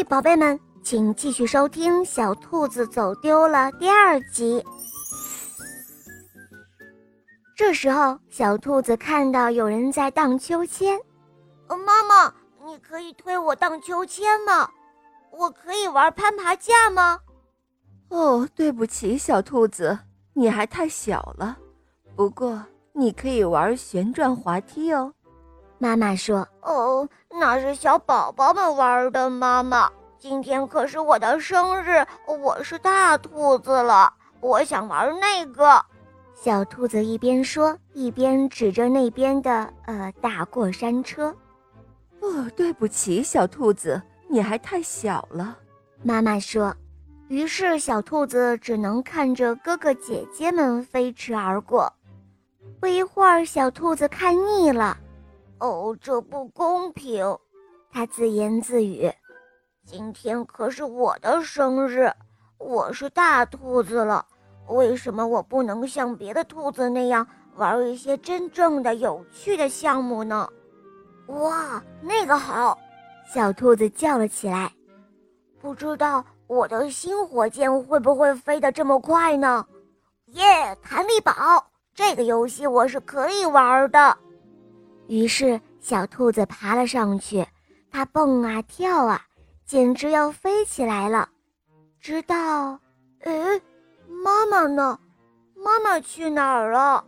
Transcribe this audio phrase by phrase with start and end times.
[0.00, 4.64] 以，宝贝们，请继续收听《小兔子走丢了》第二集。
[7.54, 10.98] 这时候，小兔子看到有人在荡秋千。
[11.68, 12.32] 呃，妈妈，
[12.64, 14.70] 你可以推我荡秋千吗？
[15.30, 17.20] 我可以玩攀爬架吗？
[18.08, 19.98] 哦，对不起，小兔子，
[20.32, 21.58] 你还太小了。
[22.16, 22.64] 不过，
[22.94, 25.12] 你可以玩旋转滑梯哦。
[25.82, 29.30] 妈妈说：“哦，那是小宝宝们玩的。
[29.30, 35.82] 妈妈，今天可是我的生日，我是大兔子了，我想玩那个。”
[36.36, 41.34] 小兔子一边说，一边指着那边的呃大过山车。
[42.20, 45.56] 哦，对不起，小兔子，你还太小了。
[46.02, 46.76] 妈妈说。
[47.28, 51.90] 于是，小兔子只能看着哥哥姐姐们飞驰而过。
[52.80, 54.94] 不一会儿，小兔子看腻了。
[55.60, 57.38] 哦，这不公平！
[57.92, 59.12] 他自言自语
[59.84, 62.10] ：“今天可是我的生日，
[62.56, 64.24] 我是大兔子了，
[64.68, 70.48] 为什么我不能像别的兔子那样玩一些真正的有趣的项目呢？”
[71.28, 72.78] 哇，那个好！
[73.30, 74.72] 小兔子叫了起来。
[75.60, 79.66] 不知道我的新火箭会不会飞得这么快呢？
[80.28, 81.32] 耶，弹力宝
[81.94, 84.16] 这个游戏我是可以玩的。
[85.10, 87.44] 于是，小兔子爬了上去，
[87.90, 89.20] 它蹦啊跳啊，
[89.66, 91.28] 简直要飞起来了。
[91.98, 92.78] 直到，
[93.24, 93.60] 哎，
[94.06, 94.96] 妈妈呢？
[95.56, 97.04] 妈妈去哪儿了？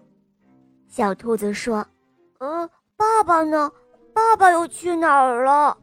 [0.88, 1.86] 小兔子说
[2.40, 3.70] ：“嗯，爸爸呢？
[4.12, 5.78] 爸爸又去哪儿了？”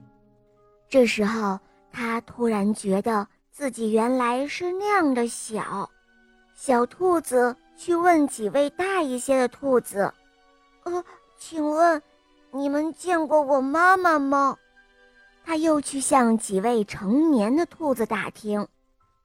[0.90, 1.58] 这时候，
[1.90, 5.90] 它突然觉得自己原来是那样的小。
[6.54, 10.14] 小兔子去问几位大一些的兔子
[10.84, 11.04] ：“呃，
[11.40, 12.00] 请问？”
[12.52, 14.58] 你们见过我妈妈吗？
[15.46, 18.68] 他又去向几位成年的兔子打听，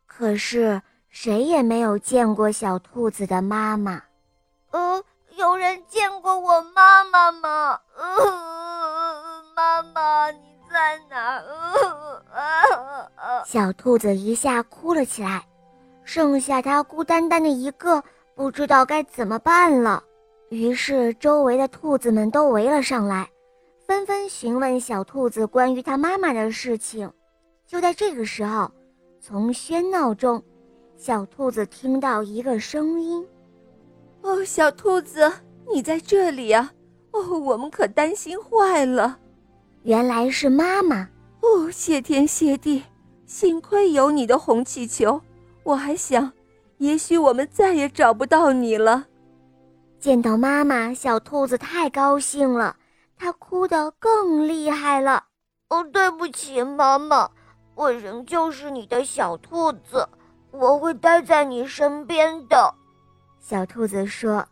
[0.07, 4.03] 可是谁也没有见过小兔子的妈妈。
[4.73, 5.03] 呃，
[5.37, 7.81] 有人见过我妈妈吗？
[7.97, 10.39] 呃，妈妈你
[10.71, 11.43] 在哪？
[12.35, 15.47] 呃，小兔子一下哭了起来，
[16.05, 20.05] 剩下它孤单单的一个，不知道该怎么办了。
[20.51, 23.29] 于是，周围的兔子们都围了上来，
[23.87, 27.11] 纷纷询问小兔子关于它妈妈的事情。
[27.67, 28.71] 就在这个时候，
[29.21, 30.41] 从喧闹中，
[30.97, 33.27] 小兔子听到一个声音
[34.23, 35.33] ：“哦，小兔子，
[35.73, 36.73] 你在这里啊！
[37.11, 39.19] 哦，我们可担心坏了。
[39.83, 41.09] 原来是妈妈。
[41.41, 42.83] 哦，谢天谢地，
[43.27, 45.21] 幸亏有你的红气球，
[45.63, 46.33] 我还想，
[46.79, 49.07] 也许我们再也找不到你了。”
[50.05, 52.77] 见到妈妈，小兔子太高兴了，
[53.17, 55.25] 它哭得更厉害了。
[55.71, 57.31] 哦，对不起，妈妈，
[57.75, 60.07] 我仍旧是你的小兔子，
[60.51, 62.75] 我会待在你身边的。
[63.41, 64.47] 小兔子说：“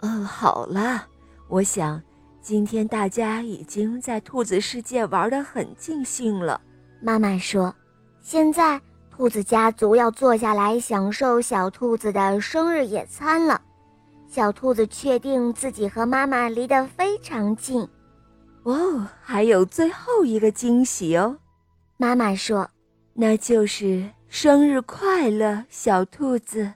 [0.00, 1.08] 嗯，好了，
[1.48, 2.02] 我想
[2.40, 6.58] 今天大家已经在兔子世界玩得很尽兴了。”
[7.04, 7.76] 妈妈说
[8.24, 8.80] ：“现在
[9.10, 13.60] 兔子家族要坐下来享受小兔子的生日野餐了。”
[14.34, 17.88] 小兔子确定自己和妈妈离得非常近，
[18.64, 21.38] 哦，还有最后一个惊喜哦！
[21.98, 22.68] 妈妈说
[23.14, 26.72] ：“那就是生日快乐，小兔子。”